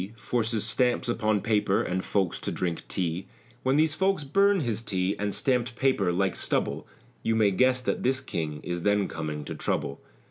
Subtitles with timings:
[0.17, 3.27] Forces stamps upon paper and folks to drink tea;
[3.61, 6.87] When these folks burn his tea and stampt paper, like stubble,
[7.21, 10.01] You may guess that this King is then coming to trouble.